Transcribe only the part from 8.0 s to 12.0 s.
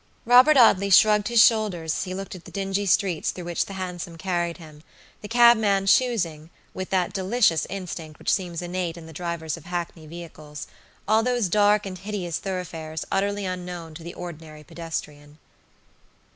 which seems innate in the drivers of hackney vehiclesall those dark and